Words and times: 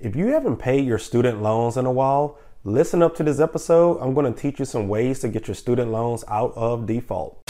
If 0.00 0.16
you 0.16 0.28
haven't 0.28 0.56
paid 0.56 0.86
your 0.86 0.98
student 0.98 1.42
loans 1.42 1.76
in 1.76 1.84
a 1.84 1.92
while, 1.92 2.38
listen 2.64 3.02
up 3.02 3.14
to 3.16 3.22
this 3.22 3.38
episode. 3.38 3.98
I'm 3.98 4.14
going 4.14 4.32
to 4.32 4.40
teach 4.40 4.58
you 4.58 4.64
some 4.64 4.88
ways 4.88 5.20
to 5.20 5.28
get 5.28 5.46
your 5.46 5.54
student 5.54 5.92
loans 5.92 6.24
out 6.26 6.54
of 6.56 6.86
default. 6.86 7.44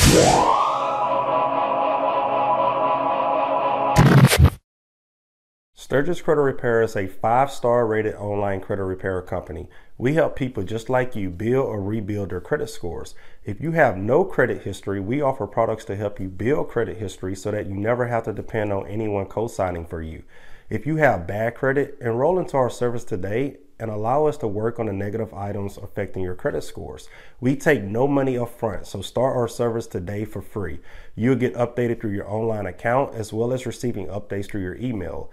Stirgus 5.77 6.25
Credit 6.25 6.41
Repair 6.41 6.83
is 6.83 6.97
a 6.97 7.07
five 7.07 7.53
star 7.53 7.87
rated 7.87 8.17
online 8.17 8.61
credit 8.61 8.83
repair 8.83 9.23
company. 9.23 9.69
We 9.97 10.15
help 10.15 10.35
people 10.35 10.65
just 10.65 10.91
like 10.91 11.15
you 11.15 11.31
build 11.31 11.67
or 11.67 11.81
rebuild 11.81 12.31
their 12.31 12.41
credit 12.41 12.69
scores. 12.69 13.15
If 13.45 13.61
you 13.61 13.71
have 13.73 13.97
no 13.97 14.25
credit 14.25 14.63
history, 14.63 14.99
we 14.99 15.23
offer 15.23 15.47
products 15.47 15.85
to 15.85 15.95
help 15.95 16.19
you 16.19 16.29
build 16.29 16.69
credit 16.69 16.97
history 16.97 17.37
so 17.37 17.53
that 17.53 17.69
you 17.69 17.75
never 17.75 18.09
have 18.09 18.25
to 18.25 18.33
depend 18.33 18.73
on 18.73 18.89
anyone 18.89 19.27
co 19.27 19.47
signing 19.47 19.87
for 19.87 20.03
you. 20.03 20.25
If 20.71 20.87
you 20.87 20.99
have 20.99 21.27
bad 21.27 21.57
credit, 21.57 21.99
enroll 22.01 22.39
into 22.39 22.57
our 22.57 22.71
service 22.71 23.03
today 23.03 23.57
and 23.81 23.91
allow 23.91 24.27
us 24.27 24.37
to 24.37 24.47
work 24.47 24.79
on 24.79 24.87
the 24.87 24.93
negative 24.93 25.35
items 25.35 25.77
affecting 25.77 26.23
your 26.23 26.37
credit 26.37 26.63
scores. 26.63 27.09
We 27.41 27.57
take 27.57 27.83
no 27.83 28.07
money 28.07 28.39
up 28.39 28.51
front, 28.51 28.87
so 28.87 29.03
start 29.03 29.37
our 29.37 29.49
service 29.49 29.89
today 29.89 30.25
for 30.25 30.41
free. 30.41 30.79
You'll 31.17 31.35
get 31.35 31.55
updated 31.55 32.01
through 32.01 32.13
your 32.13 32.31
online 32.31 32.67
account 32.67 33.17
as 33.17 33.33
well 33.33 33.53
as 33.53 33.67
receiving 33.67 34.07
updates 34.07 34.49
through 34.49 34.61
your 34.63 34.77
email. 34.77 35.33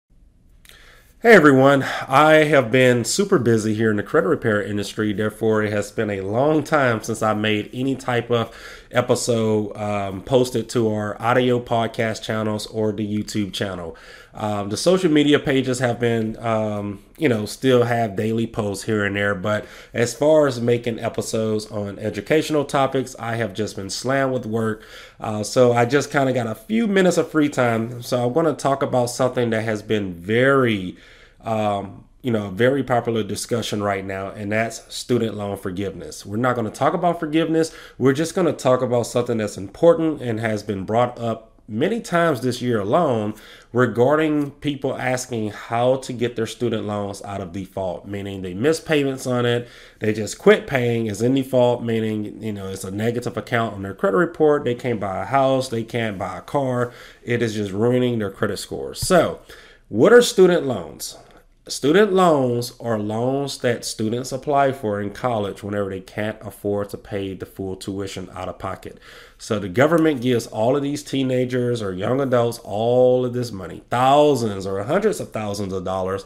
Hey 1.23 1.35
everyone, 1.35 1.83
I 2.07 2.45
have 2.45 2.71
been 2.71 3.05
super 3.05 3.37
busy 3.37 3.75
here 3.75 3.91
in 3.91 3.97
the 3.97 4.01
credit 4.01 4.27
repair 4.27 4.59
industry. 4.59 5.13
Therefore, 5.13 5.61
it 5.61 5.71
has 5.71 5.91
been 5.91 6.09
a 6.09 6.21
long 6.21 6.63
time 6.63 7.03
since 7.03 7.21
I 7.21 7.35
made 7.35 7.69
any 7.73 7.95
type 7.95 8.31
of 8.31 8.51
episode 8.89 9.77
um, 9.77 10.23
posted 10.23 10.67
to 10.69 10.91
our 10.91 11.21
audio 11.21 11.59
podcast 11.59 12.23
channels 12.23 12.65
or 12.65 12.91
the 12.91 13.05
YouTube 13.07 13.53
channel. 13.53 13.95
Um, 14.33 14.69
the 14.69 14.77
social 14.77 15.11
media 15.11 15.37
pages 15.37 15.77
have 15.77 15.99
been, 15.99 16.37
um, 16.37 17.03
you 17.21 17.29
know, 17.29 17.45
still 17.45 17.83
have 17.83 18.15
daily 18.15 18.47
posts 18.47 18.85
here 18.85 19.05
and 19.05 19.15
there. 19.15 19.35
But 19.35 19.67
as 19.93 20.11
far 20.11 20.47
as 20.47 20.59
making 20.59 20.97
episodes 20.97 21.67
on 21.67 21.99
educational 21.99 22.65
topics, 22.65 23.15
I 23.19 23.35
have 23.35 23.53
just 23.53 23.75
been 23.75 23.91
slammed 23.91 24.33
with 24.33 24.47
work. 24.47 24.83
Uh, 25.19 25.43
so 25.43 25.71
I 25.71 25.85
just 25.85 26.09
kind 26.09 26.29
of 26.29 26.33
got 26.33 26.47
a 26.47 26.55
few 26.55 26.87
minutes 26.87 27.17
of 27.17 27.29
free 27.29 27.47
time. 27.47 28.01
So 28.01 28.25
I'm 28.25 28.33
going 28.33 28.47
to 28.47 28.55
talk 28.55 28.81
about 28.81 29.11
something 29.11 29.51
that 29.51 29.63
has 29.63 29.83
been 29.83 30.15
very, 30.15 30.97
um, 31.41 32.05
you 32.23 32.31
know, 32.31 32.49
very 32.49 32.81
popular 32.81 33.21
discussion 33.21 33.83
right 33.83 34.03
now, 34.03 34.29
and 34.29 34.51
that's 34.51 34.91
student 34.91 35.35
loan 35.35 35.57
forgiveness. 35.57 36.25
We're 36.25 36.37
not 36.37 36.55
going 36.55 36.71
to 36.71 36.75
talk 36.75 36.95
about 36.95 37.19
forgiveness. 37.19 37.71
We're 37.99 38.13
just 38.13 38.33
going 38.33 38.47
to 38.47 38.53
talk 38.53 38.81
about 38.81 39.03
something 39.03 39.37
that's 39.37 39.57
important 39.57 40.23
and 40.23 40.39
has 40.39 40.63
been 40.63 40.85
brought 40.85 41.19
up 41.19 41.50
many 41.71 42.01
times 42.01 42.41
this 42.41 42.61
year 42.61 42.81
alone 42.81 43.33
regarding 43.71 44.51
people 44.51 44.97
asking 44.97 45.49
how 45.49 45.95
to 45.95 46.11
get 46.11 46.35
their 46.35 46.45
student 46.45 46.85
loans 46.85 47.21
out 47.23 47.39
of 47.39 47.53
default, 47.53 48.05
meaning 48.05 48.41
they 48.41 48.53
miss 48.53 48.81
payments 48.81 49.25
on 49.25 49.45
it, 49.45 49.67
they 49.99 50.13
just 50.13 50.37
quit 50.37 50.67
paying, 50.67 51.07
is 51.07 51.21
in 51.21 51.33
default, 51.33 51.81
meaning 51.81 52.43
you 52.43 52.51
know 52.51 52.67
it's 52.67 52.83
a 52.83 52.91
negative 52.91 53.37
account 53.37 53.73
on 53.73 53.83
their 53.83 53.93
credit 53.93 54.17
report, 54.17 54.65
they 54.65 54.75
can't 54.75 54.99
buy 54.99 55.21
a 55.21 55.25
house, 55.25 55.69
they 55.69 55.83
can't 55.83 56.19
buy 56.19 56.37
a 56.37 56.41
car, 56.41 56.91
it 57.23 57.41
is 57.41 57.53
just 57.53 57.71
ruining 57.71 58.19
their 58.19 58.31
credit 58.31 58.57
scores. 58.57 58.99
So, 58.99 59.39
what 59.87 60.11
are 60.11 60.21
student 60.21 60.65
loans? 60.65 61.17
Student 61.67 62.11
loans 62.11 62.73
are 62.79 62.97
loans 62.97 63.59
that 63.59 63.85
students 63.85 64.31
apply 64.31 64.71
for 64.71 64.99
in 64.99 65.11
college 65.11 65.61
whenever 65.61 65.91
they 65.91 65.99
can't 65.99 66.39
afford 66.41 66.89
to 66.89 66.97
pay 66.97 67.35
the 67.35 67.45
full 67.45 67.75
tuition 67.75 68.29
out 68.33 68.49
of 68.49 68.57
pocket. 68.57 68.97
So 69.37 69.59
the 69.59 69.69
government 69.69 70.21
gives 70.21 70.47
all 70.47 70.75
of 70.75 70.81
these 70.81 71.03
teenagers 71.03 71.83
or 71.83 71.93
young 71.93 72.19
adults 72.19 72.57
all 72.63 73.25
of 73.25 73.33
this 73.33 73.51
money, 73.51 73.83
thousands 73.91 74.65
or 74.65 74.83
hundreds 74.83 75.19
of 75.19 75.31
thousands 75.31 75.71
of 75.71 75.83
dollars, 75.83 76.25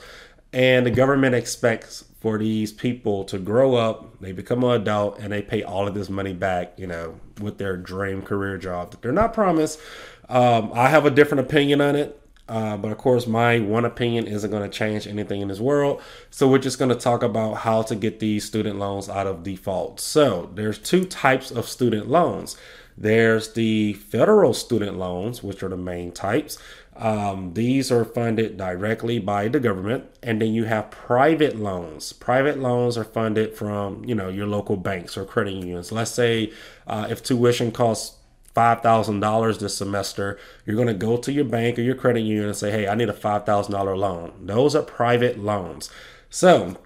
and 0.53 0.85
the 0.85 0.91
government 0.91 1.35
expects 1.35 2.05
for 2.21 2.37
these 2.37 2.71
people 2.71 3.25
to 3.25 3.37
grow 3.37 3.75
up, 3.75 4.19
they 4.21 4.31
become 4.31 4.63
an 4.63 4.81
adult, 4.81 5.19
and 5.19 5.33
they 5.33 5.41
pay 5.41 5.61
all 5.61 5.85
of 5.85 5.93
this 5.93 6.09
money 6.09 6.33
back, 6.33 6.73
you 6.77 6.87
know, 6.87 7.19
with 7.41 7.57
their 7.57 7.75
dream 7.75 8.21
career 8.21 8.57
job 8.57 8.91
that 8.91 9.01
they're 9.01 9.11
not 9.11 9.33
promised. 9.33 9.81
Um, 10.29 10.71
I 10.73 10.87
have 10.89 11.05
a 11.05 11.11
different 11.11 11.45
opinion 11.45 11.81
on 11.81 11.97
it. 11.97 12.19
Uh, 12.47 12.77
but 12.77 12.91
of 12.91 12.97
course, 12.97 13.25
my 13.25 13.59
one 13.59 13.85
opinion 13.85 14.27
isn't 14.27 14.51
going 14.51 14.69
to 14.69 14.77
change 14.77 15.07
anything 15.07 15.41
in 15.41 15.47
this 15.47 15.59
world. 15.59 16.01
So 16.29 16.47
we're 16.47 16.59
just 16.59 16.77
going 16.77 16.89
to 16.89 16.95
talk 16.95 17.23
about 17.23 17.55
how 17.55 17.81
to 17.83 17.95
get 17.95 18.19
these 18.19 18.45
student 18.45 18.77
loans 18.77 19.09
out 19.09 19.27
of 19.27 19.43
default. 19.43 19.99
So 19.99 20.51
there's 20.53 20.77
two 20.77 21.05
types 21.05 21.49
of 21.51 21.67
student 21.67 22.07
loans. 22.07 22.55
There's 22.97 23.53
the 23.53 23.93
federal 23.93 24.53
student 24.53 24.97
loans, 24.97 25.43
which 25.43 25.63
are 25.63 25.69
the 25.69 25.77
main 25.77 26.11
types. 26.11 26.57
Um, 26.95 27.53
these 27.53 27.91
are 27.91 28.05
funded 28.05 28.55
directly 28.55 29.19
by 29.19 29.49
the 29.49 29.59
government, 29.59 30.05
and 30.23 30.41
then 30.41 30.53
you 30.53 30.63
have 30.63 30.91
private 30.91 31.57
loans. 31.57 32.13
Private 32.13 32.57
loans 32.57 32.97
are 32.97 33.03
funded 33.03 33.53
from 33.53 34.05
you 34.05 34.15
know 34.15 34.29
your 34.29 34.47
local 34.47 34.77
banks 34.77 35.17
or 35.17 35.25
credit 35.25 35.55
unions. 35.55 35.91
Let's 35.91 36.11
say 36.11 36.53
uh, 36.87 37.07
if 37.09 37.21
tuition 37.21 37.73
costs 37.73 38.15
$5,000 38.55 39.59
this 39.59 39.77
semester, 39.77 40.39
you're 40.65 40.75
going 40.75 40.87
to 40.87 40.93
go 40.93 41.17
to 41.17 41.31
your 41.31 41.45
bank 41.45 41.77
or 41.77 41.81
your 41.81 41.95
credit 41.95 42.21
union 42.21 42.45
and 42.45 42.55
say, 42.55 42.71
hey, 42.71 42.87
I 42.87 42.95
need 42.95 43.09
a 43.09 43.13
$5,000 43.13 43.97
loan. 43.97 44.33
Those 44.41 44.75
are 44.75 44.83
private 44.83 45.37
loans. 45.39 45.89
So 46.29 46.77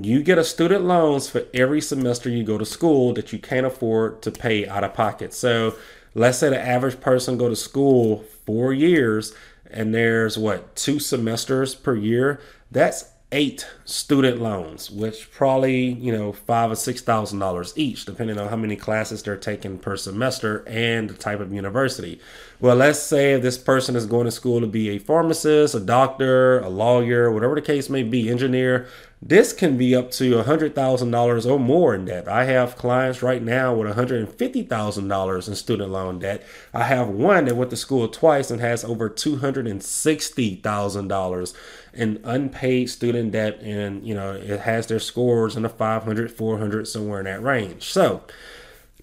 you 0.00 0.22
get 0.22 0.38
a 0.38 0.44
student 0.44 0.84
loans 0.84 1.28
for 1.28 1.44
every 1.54 1.80
semester 1.80 2.28
you 2.28 2.44
go 2.44 2.58
to 2.58 2.64
school 2.64 3.14
that 3.14 3.32
you 3.32 3.38
can't 3.38 3.66
afford 3.66 4.22
to 4.22 4.30
pay 4.30 4.66
out 4.66 4.84
of 4.84 4.94
pocket. 4.94 5.32
So 5.32 5.74
let's 6.14 6.38
say 6.38 6.50
the 6.50 6.60
average 6.60 7.00
person 7.00 7.38
go 7.38 7.48
to 7.48 7.56
school 7.56 8.24
four 8.44 8.72
years 8.72 9.34
and 9.70 9.94
there's 9.94 10.38
what 10.38 10.76
two 10.76 10.98
semesters 10.98 11.74
per 11.74 11.94
year. 11.94 12.40
That's 12.70 13.12
eight 13.32 13.66
student 13.84 14.40
loans, 14.40 14.90
which 14.90 15.30
probably 15.32 15.92
you 15.92 16.16
know 16.16 16.32
five 16.32 16.70
or 16.70 16.76
six 16.76 17.00
thousand 17.00 17.38
dollars 17.38 17.72
each, 17.76 18.04
depending 18.04 18.38
on 18.38 18.48
how 18.48 18.56
many 18.56 18.76
classes 18.76 19.22
they're 19.22 19.36
taking 19.36 19.78
per 19.78 19.96
semester 19.96 20.64
and 20.66 21.10
the 21.10 21.14
type 21.14 21.40
of 21.40 21.52
university. 21.52 22.20
Well, 22.60 22.76
let's 22.76 23.00
say 23.00 23.38
this 23.38 23.58
person 23.58 23.96
is 23.96 24.06
going 24.06 24.26
to 24.26 24.30
school 24.30 24.60
to 24.60 24.66
be 24.66 24.90
a 24.90 24.98
pharmacist, 24.98 25.74
a 25.74 25.80
doctor, 25.80 26.60
a 26.60 26.68
lawyer, 26.68 27.30
whatever 27.30 27.54
the 27.54 27.62
case 27.62 27.90
may 27.90 28.02
be, 28.02 28.30
engineer. 28.30 28.88
This 29.22 29.54
can 29.54 29.78
be 29.78 29.96
up 29.96 30.10
to 30.12 30.42
$100,000 30.42 31.50
or 31.50 31.58
more 31.58 31.94
in 31.94 32.04
debt. 32.04 32.28
I 32.28 32.44
have 32.44 32.76
clients 32.76 33.22
right 33.22 33.42
now 33.42 33.74
with 33.74 33.96
$150,000 33.96 35.48
in 35.48 35.54
student 35.54 35.90
loan 35.90 36.18
debt. 36.18 36.44
I 36.74 36.82
have 36.84 37.08
one 37.08 37.46
that 37.46 37.56
went 37.56 37.70
to 37.70 37.76
school 37.76 38.08
twice 38.08 38.50
and 38.50 38.60
has 38.60 38.84
over 38.84 39.08
$260,000 39.08 41.54
in 41.94 42.20
unpaid 42.24 42.90
student 42.90 43.32
debt. 43.32 43.58
And, 43.62 44.06
you 44.06 44.14
know, 44.14 44.34
it 44.34 44.60
has 44.60 44.86
their 44.86 45.00
scores 45.00 45.56
in 45.56 45.62
the 45.62 45.70
500, 45.70 46.30
400, 46.30 46.86
somewhere 46.86 47.20
in 47.20 47.24
that 47.24 47.42
range. 47.42 47.84
So, 47.84 48.22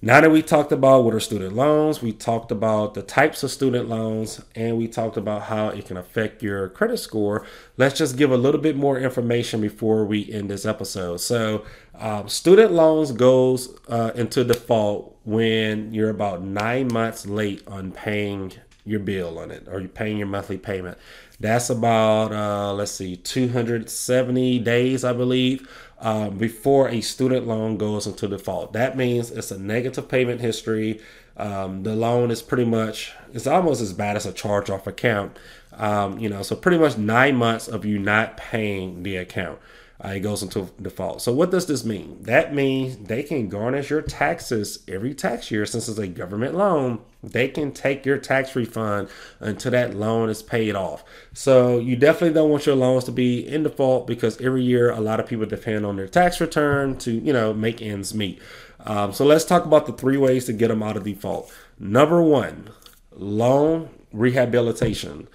now 0.04 0.20
that 0.20 0.32
we 0.32 0.42
talked 0.42 0.74
about 0.74 1.06
what 1.06 1.14
are 1.14 1.20
student 1.22 1.56
loans, 1.56 2.02
we 2.02 2.12
talked 2.12 2.52
about 2.52 2.94
the 2.94 3.02
types 3.02 3.42
of 3.42 3.50
student 3.52 3.88
loans, 3.88 4.42
and 4.54 4.78
we 4.78 4.86
talked 4.86 5.16
about 5.16 5.44
how 5.44 5.70
it 5.70 5.86
can 5.86 5.96
affect 5.96 6.44
your 6.44 6.68
credit 6.68 6.98
score, 6.98 7.46
let's 7.78 7.98
just 7.98 8.18
give 8.18 8.30
a 8.30 8.36
little 8.36 8.60
bit 8.60 8.76
more 8.76 9.00
information 9.00 9.62
before 9.62 10.04
we 10.04 10.30
end 10.30 10.50
this 10.50 10.66
episode. 10.66 11.22
So, 11.22 11.64
um, 11.96 12.28
student 12.28 12.74
loans 12.74 13.14
goes 13.14 13.80
uh, 13.88 14.12
into 14.14 14.44
default 14.44 15.18
when 15.24 15.94
you're 15.94 16.10
about 16.10 16.42
nine 16.42 16.92
months 16.92 17.26
late 17.26 17.66
on 17.66 17.94
paying 17.94 18.52
your 18.86 19.00
bill 19.00 19.40
on 19.40 19.52
it, 19.52 19.68
or 19.68 19.80
you're 19.80 19.90
paying 19.90 20.18
your 20.18 20.28
monthly 20.28 20.58
payment. 20.58 20.98
That's 21.40 21.70
about 21.70 22.32
uh, 22.32 22.74
let's 22.74 22.92
see, 22.92 23.16
270 23.16 24.60
days, 24.60 25.04
I 25.04 25.14
believe 25.14 25.68
uh, 26.04 26.30
before 26.30 26.90
a 26.90 27.00
student 27.00 27.48
loan 27.48 27.78
goes 27.78 28.06
into 28.06 28.28
default. 28.28 28.74
That 28.74 28.98
means 28.98 29.32
it's 29.32 29.52
a 29.52 29.58
negative 29.58 30.10
payment 30.10 30.42
history. 30.42 31.00
Um, 31.38 31.84
the 31.84 31.96
loan 31.96 32.30
is 32.30 32.42
pretty 32.42 32.66
much 32.66 33.14
it's 33.34 33.48
almost 33.48 33.82
as 33.82 33.94
bad 33.94 34.18
as 34.18 34.26
a 34.26 34.34
charge 34.34 34.70
off 34.70 34.86
account. 34.86 35.38
Um, 35.72 36.20
you 36.20 36.30
know, 36.30 36.44
so 36.44 36.56
pretty 36.56 36.78
much 36.78 36.98
nine 36.98 37.38
months 37.38 37.68
of 37.70 37.86
you 37.86 37.98
not 37.98 38.38
paying 38.38 39.04
the 39.04 39.16
account. 39.16 39.60
Uh, 40.04 40.10
it 40.10 40.20
goes 40.20 40.44
into 40.44 40.70
default. 40.82 41.22
So 41.22 41.32
what 41.32 41.52
does 41.52 41.66
this 41.66 41.86
mean? 41.86 42.18
That 42.22 42.54
means 42.54 42.98
they 42.98 43.24
can 43.24 43.48
garnish 43.48 43.90
your 43.90 44.02
taxes 44.02 44.84
every 44.88 45.14
tax 45.14 45.52
year 45.52 45.66
since 45.66 45.88
it's 45.88 46.00
a 46.00 46.08
government 46.08 46.56
loan. 46.56 47.00
They 47.22 47.48
can 47.48 47.72
take 47.72 48.06
your 48.06 48.18
tax 48.18 48.56
refund 48.56 49.10
until 49.40 49.72
that 49.72 49.96
loan 49.96 50.30
is 50.30 50.42
paid 50.42 50.76
off. 50.76 51.04
So 51.34 51.80
you 51.80 51.96
definitely 51.96 52.34
don't 52.34 52.50
want 52.50 52.66
your 52.66 52.76
loans 52.76 53.06
to 53.06 53.12
be 53.12 53.48
in 53.48 53.64
default 53.64 54.08
because 54.08 54.42
every 54.42 54.64
year 54.64 54.90
a 54.90 55.00
lot 55.00 55.20
of 55.20 55.28
people 55.28 55.46
depend 55.46 55.86
on 55.86 55.96
their 55.96 56.08
tax 56.08 56.42
return 56.42 56.98
to 57.00 57.12
you 57.12 57.32
know 57.32 57.54
make 57.54 57.82
ends 57.82 58.14
meet. 58.14 58.42
Um, 58.86 59.14
so 59.14 59.26
let's 59.26 59.46
talk 59.46 59.64
about 59.64 59.86
the 59.86 59.94
three 59.94 60.18
ways 60.18 60.46
to 60.46 60.54
get 60.54 60.68
them 60.68 60.84
out 60.84 60.98
of 60.98 61.04
default. 61.04 61.54
Number 61.80 62.22
one, 62.22 62.70
loan 63.12 63.90
rehabilitation 64.12 65.28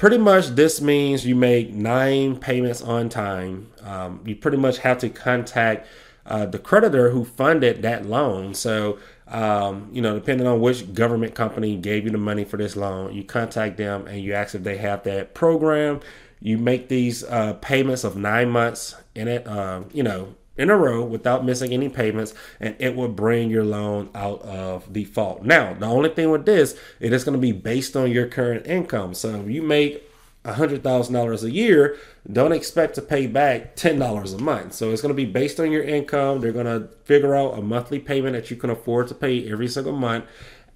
pretty 0.00 0.16
much 0.16 0.48
this 0.48 0.80
means 0.80 1.26
you 1.26 1.34
make 1.34 1.74
nine 1.74 2.34
payments 2.34 2.80
on 2.80 3.10
time. 3.10 3.70
Um, 3.82 4.22
you 4.24 4.34
pretty 4.34 4.56
much 4.56 4.78
have 4.78 4.96
to 5.00 5.10
contact 5.10 5.86
uh, 6.24 6.46
the 6.46 6.58
creditor 6.58 7.10
who 7.10 7.22
funded 7.22 7.82
that 7.82 8.06
loan. 8.06 8.54
So, 8.54 8.98
um, 9.28 9.90
you 9.92 10.00
know, 10.00 10.14
depending 10.14 10.46
on 10.46 10.62
which 10.62 10.94
government 10.94 11.34
company 11.34 11.76
gave 11.76 12.04
you 12.04 12.10
the 12.10 12.16
money 12.16 12.44
for 12.44 12.56
this 12.56 12.76
loan, 12.76 13.12
you 13.12 13.24
contact 13.24 13.76
them 13.76 14.06
and 14.06 14.22
you 14.22 14.32
ask 14.32 14.54
if 14.54 14.62
they 14.62 14.78
have 14.78 15.02
that 15.02 15.34
program. 15.34 16.00
You 16.40 16.56
make 16.56 16.88
these 16.88 17.22
uh, 17.22 17.52
payments 17.60 18.02
of 18.02 18.16
nine 18.16 18.48
months 18.48 18.94
in 19.14 19.28
it, 19.28 19.46
uh, 19.46 19.82
you 19.92 20.02
know, 20.02 20.34
in 20.56 20.70
a 20.70 20.76
row 20.76 21.04
without 21.04 21.44
missing 21.44 21.72
any 21.72 21.88
payments, 21.88 22.34
and 22.58 22.76
it 22.78 22.94
will 22.94 23.08
bring 23.08 23.50
your 23.50 23.64
loan 23.64 24.10
out 24.14 24.42
of 24.42 24.92
default. 24.92 25.42
Now, 25.42 25.74
the 25.74 25.86
only 25.86 26.10
thing 26.10 26.30
with 26.30 26.44
this, 26.44 26.78
it 26.98 27.12
is 27.12 27.24
going 27.24 27.36
to 27.36 27.40
be 27.40 27.52
based 27.52 27.96
on 27.96 28.10
your 28.10 28.26
current 28.26 28.66
income. 28.66 29.14
So 29.14 29.36
if 29.36 29.48
you 29.48 29.62
make 29.62 30.10
$100,000 30.44 31.42
a 31.42 31.50
year, 31.50 31.96
don't 32.30 32.52
expect 32.52 32.94
to 32.94 33.02
pay 33.02 33.26
back 33.26 33.76
$10 33.76 34.34
a 34.34 34.42
month. 34.42 34.72
So 34.74 34.90
it's 34.90 35.02
going 35.02 35.14
to 35.14 35.16
be 35.16 35.30
based 35.30 35.60
on 35.60 35.70
your 35.70 35.82
income. 35.82 36.40
They're 36.40 36.52
going 36.52 36.66
to 36.66 36.88
figure 37.04 37.34
out 37.34 37.58
a 37.58 37.62
monthly 37.62 37.98
payment 37.98 38.34
that 38.34 38.50
you 38.50 38.56
can 38.56 38.70
afford 38.70 39.08
to 39.08 39.14
pay 39.14 39.50
every 39.50 39.68
single 39.68 39.92
month. 39.92 40.24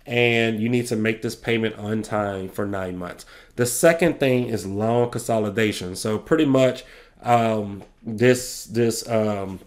And 0.06 0.60
you 0.60 0.68
need 0.68 0.86
to 0.88 0.96
make 0.96 1.22
this 1.22 1.34
payment 1.34 1.76
on 1.76 2.02
time 2.02 2.50
for 2.50 2.66
nine 2.66 2.98
months. 2.98 3.24
The 3.56 3.64
second 3.64 4.20
thing 4.20 4.48
is 4.48 4.66
loan 4.66 5.10
consolidation. 5.10 5.96
So 5.96 6.18
pretty 6.18 6.44
much 6.44 6.84
um, 7.22 7.82
this 8.04 8.64
this 8.66 9.08
um, 9.08 9.60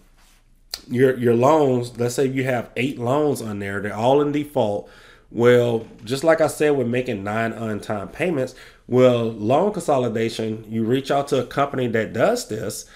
your 0.88 1.16
your 1.18 1.34
loans, 1.34 1.98
let's 1.98 2.14
say 2.14 2.26
you 2.26 2.44
have 2.44 2.70
eight 2.76 2.98
loans 2.98 3.42
on 3.42 3.58
there, 3.58 3.80
they're 3.80 3.94
all 3.94 4.20
in 4.20 4.32
default. 4.32 4.88
Well, 5.30 5.86
just 6.04 6.24
like 6.24 6.40
I 6.40 6.46
said, 6.46 6.70
we're 6.76 6.86
making 6.86 7.22
nine 7.22 7.52
on 7.52 7.80
time 7.80 8.08
payments. 8.08 8.54
Well, 8.86 9.24
loan 9.24 9.72
consolidation, 9.72 10.64
you 10.68 10.84
reach 10.84 11.10
out 11.10 11.28
to 11.28 11.42
a 11.42 11.46
company 11.46 11.86
that 11.88 12.14
does 12.14 12.48
this, 12.48 12.86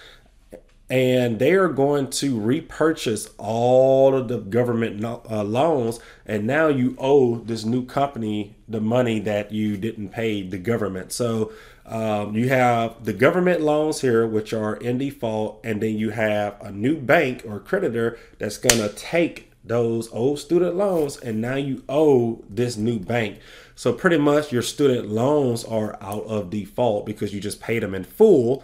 and 0.93 1.39
they 1.39 1.55
are 1.55 1.69
going 1.69 2.11
to 2.11 2.39
repurchase 2.39 3.31
all 3.39 4.15
of 4.15 4.29
the 4.29 4.37
government 4.37 5.03
uh, 5.03 5.43
loans, 5.43 5.99
and 6.27 6.47
now 6.47 6.69
you 6.69 6.95
owe 6.99 7.37
this 7.37 7.65
new 7.65 7.83
company 7.87 8.55
the 8.69 8.79
money 8.79 9.19
that 9.19 9.51
you 9.51 9.79
didn't 9.79 10.11
pay 10.11 10.43
the 10.43 10.59
government. 10.59 11.11
So 11.11 11.51
um, 11.87 12.37
you 12.37 12.51
have 12.51 13.07
the 13.07 13.15
government 13.15 13.63
loans 13.63 14.03
here, 14.03 14.27
which 14.27 14.53
are 14.53 14.77
in 14.77 14.99
default, 14.99 15.63
and 15.65 15.83
then 15.83 15.97
you 15.97 16.11
have 16.11 16.61
a 16.61 16.71
new 16.71 16.99
bank 16.99 17.43
or 17.49 17.59
creditor 17.59 18.19
that's 18.39 18.59
going 18.59 18.87
to 18.87 18.95
take 18.95 19.51
those 19.65 20.13
old 20.13 20.41
student 20.41 20.77
loans, 20.77 21.17
and 21.17 21.41
now 21.41 21.57
you 21.57 21.85
owe 21.89 22.45
this 22.51 22.77
new 22.77 22.99
bank. 22.99 23.39
So 23.75 23.95
pretty 23.95 24.19
much 24.19 24.53
your 24.53 24.61
student 24.61 25.09
loans 25.09 25.65
are 25.65 25.97
out 26.03 26.25
of 26.25 26.51
default 26.51 27.07
because 27.07 27.33
you 27.33 27.41
just 27.41 27.63
paid 27.63 27.83
them 27.83 27.95
in 27.95 28.05
full 28.05 28.63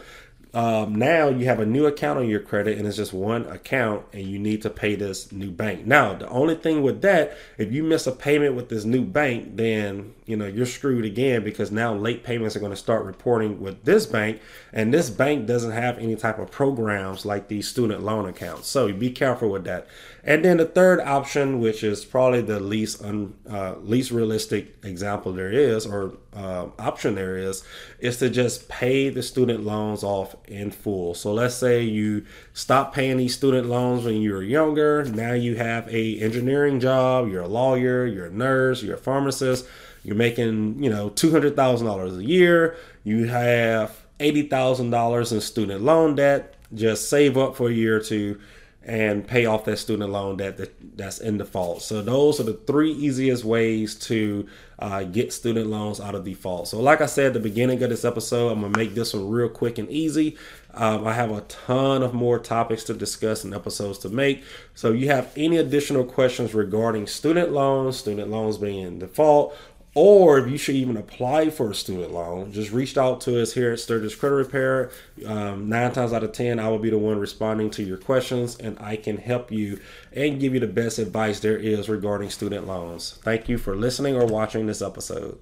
um, 0.55 0.95
now 0.95 1.29
you 1.29 1.45
have 1.45 1.61
a 1.61 1.67
new 1.67 1.85
account 1.85 2.19
on 2.19 2.27
your 2.27 2.41
credit 2.41 2.79
and 2.79 2.87
it's 2.87 2.97
just 2.97 3.12
one 3.12 3.45
account 3.47 4.06
and 4.15 4.23
you 4.23 4.39
need 4.39 4.62
to 4.62 4.71
pay 4.71 4.95
this 4.95 5.31
new 5.31 5.50
bank. 5.50 5.85
Now 5.85 6.15
the 6.15 6.29
only 6.29 6.55
thing 6.55 6.83
with 6.83 7.03
that 7.03 7.37
if 7.59 7.71
you 7.71 7.83
miss 7.83 8.06
a 8.06 8.12
payment 8.12 8.55
with 8.55 8.71
this 8.71 8.85
new 8.87 9.05
bank 9.05 9.56
then 9.56 10.15
you 10.25 10.37
know 10.37 10.47
you're 10.47 10.65
screwed 10.65 11.05
again 11.05 11.45
because 11.45 11.71
now 11.71 11.95
late 11.95 12.25
payments 12.25 12.56
are 12.56 12.61
going 12.61 12.73
to 12.73 12.77
start 12.77 13.05
reporting 13.05 13.61
with 13.61 13.85
this 13.85 14.06
bank 14.06 14.41
and 14.73 14.93
this 14.93 15.11
bank 15.11 15.47
doesn't 15.47 15.73
have 15.73 15.99
any 15.99 16.17
type 16.17 16.39
of 16.39 16.51
programs 16.51 17.27
like 17.27 17.49
these 17.49 17.69
student 17.69 18.03
loan 18.03 18.27
accounts. 18.27 18.69
So 18.69 18.91
be 18.91 19.11
careful 19.11 19.51
with 19.51 19.65
that. 19.65 19.87
And 20.25 20.44
then 20.44 20.56
the 20.56 20.67
third 20.67 21.01
option 21.01 21.61
which 21.61 21.85
is 21.85 22.06
probably 22.06 22.41
the 22.41 22.59
least 22.59 23.03
un, 23.03 23.35
uh, 23.51 23.75
least 23.83 24.11
realistic 24.11 24.77
example 24.83 25.33
there 25.33 25.53
is 25.53 25.85
or 25.85 26.15
uh, 26.35 26.69
option 26.79 27.15
there 27.15 27.37
is 27.37 27.65
is 27.99 28.19
to 28.19 28.31
just 28.31 28.69
pay 28.69 29.09
the 29.09 29.23
student 29.23 29.65
loans 29.65 30.03
off 30.03 30.37
in 30.50 30.71
full. 30.71 31.15
So 31.15 31.33
let's 31.33 31.55
say 31.55 31.83
you 31.83 32.25
stop 32.53 32.95
paying 32.95 33.17
these 33.17 33.35
student 33.35 33.69
loans 33.69 34.05
when 34.05 34.17
you 34.17 34.33
were 34.33 34.43
younger. 34.43 35.05
Now 35.05 35.33
you 35.33 35.56
have 35.56 35.89
a 35.89 36.19
engineering 36.21 36.81
job. 36.81 37.29
You're 37.29 37.43
a 37.43 37.49
lawyer. 37.49 38.06
You're 38.06 38.27
a 38.27 38.33
nurse. 38.33 38.83
You're 38.83 38.97
a 38.97 38.99
pharmacist. 38.99 39.67
You're 40.05 40.17
making 40.17 40.83
you 40.83 40.91
know 40.91 41.11
two 41.11 41.31
hundred 41.31 41.56
thousand 41.56 41.87
dollars 41.87 42.17
a 42.17 42.25
year. 42.25 42.77
You 43.05 43.27
have 43.27 43.97
eighty 44.21 44.43
thousand 44.43 44.91
dollars 44.91 45.33
in 45.33 45.41
student 45.41 45.83
loan 45.83 46.15
debt. 46.15 46.55
Just 46.75 47.09
save 47.09 47.39
up 47.39 47.56
for 47.56 47.69
a 47.69 47.73
year 47.73 47.97
or 47.97 48.01
two 48.01 48.41
and 48.88 49.29
pay 49.29 49.44
off 49.44 49.67
that 49.67 49.76
student 49.76 50.11
loan 50.11 50.38
that, 50.38 50.73
that's 50.96 51.19
in 51.19 51.37
default. 51.37 51.82
So 51.82 52.00
those 52.00 52.40
are 52.40 52.44
the 52.44 52.55
three 52.55 52.90
easiest 52.90 53.44
ways 53.44 53.94
to 54.06 54.49
uh, 54.79 55.05
get 55.05 55.31
student 55.31 55.67
loans 55.67 56.00
out 56.00 56.14
of 56.14 56.25
default. 56.25 56.69
So 56.69 56.81
like 56.81 57.02
I 57.02 57.06
said 57.06 57.26
at 57.26 57.32
the 57.35 57.40
beginning 57.40 57.82
of 57.82 57.90
this 57.90 58.06
episode, 58.06 58.49
I'm 58.49 58.62
gonna 58.62 58.79
make 58.79 58.94
this 58.94 59.12
one 59.12 59.29
real 59.29 59.50
quick 59.50 59.76
and 59.76 59.90
easy. 59.90 60.38
Um, 60.73 61.06
I 61.06 61.12
have 61.12 61.31
a 61.31 61.43
ton 61.43 62.02
of 62.02 62.14
more 62.14 62.38
topics 62.38 62.82
to 62.85 62.94
discuss 62.94 63.44
and 63.44 63.52
episodes 63.52 63.99
to 64.00 64.08
make. 64.08 64.43
So 64.75 64.94
if 64.94 65.00
you 65.00 65.08
have 65.08 65.31
any 65.37 65.58
additional 65.58 66.05
questions 66.05 66.55
regarding 66.55 67.08
student 67.08 67.52
loans, 67.52 67.99
student 67.99 68.31
loans 68.31 68.56
being 68.56 68.79
in 68.79 68.99
default, 69.00 69.55
or 69.94 70.38
if 70.38 70.50
you 70.50 70.56
should 70.56 70.76
even 70.76 70.96
apply 70.96 71.50
for 71.50 71.70
a 71.70 71.75
student 71.75 72.12
loan, 72.12 72.52
just 72.52 72.70
reach 72.70 72.96
out 72.96 73.20
to 73.23 73.40
us 73.43 73.52
here 73.55 73.73
at 73.73 73.79
Stirgus 73.79 74.19
Credit 74.19 74.37
Repair. 74.37 74.90
Um, 75.26 75.69
nine 75.69 75.93
times 75.93 76.12
out 76.12 76.23
of 76.23 76.32
ten, 76.32 76.58
I 76.58 76.69
will 76.69 76.79
be 76.79 76.90
the 76.90 76.99
one 76.99 77.19
responding 77.19 77.70
to 77.70 77.82
your 77.82 77.99
questions, 77.99 78.56
and 78.58 78.79
I 78.79 78.96
can 78.96 79.17
help 79.17 79.50
you 79.50 79.81
and 80.12 80.38
give 80.38 80.55
you 80.55 80.61
the 80.61 80.67
best 80.67 80.99
advice 80.99 81.40
there 81.40 81.56
is 81.56 81.88
regarding 81.88 82.31
student 82.31 82.67
loans. 82.67 83.19
Thank 83.23 83.49
you 83.49 83.58
for 83.58 83.76
listening 83.76 84.14
or 84.14 84.26
watching 84.26 84.67
this 84.67 84.82
episode. 84.82 85.38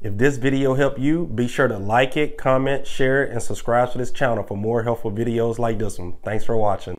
If 0.00 0.16
this 0.16 0.36
video 0.36 0.74
helped 0.74 1.00
you, 1.00 1.26
be 1.26 1.48
sure 1.48 1.66
to 1.66 1.76
like 1.76 2.16
it, 2.16 2.38
comment, 2.38 2.86
share 2.86 3.24
it, 3.24 3.32
and 3.32 3.42
subscribe 3.42 3.90
to 3.92 3.98
this 3.98 4.12
channel 4.12 4.44
for 4.44 4.56
more 4.56 4.84
helpful 4.84 5.10
videos 5.10 5.58
like 5.58 5.78
this 5.78 5.98
one. 5.98 6.14
Thanks 6.22 6.44
for 6.44 6.56
watching. 6.56 6.96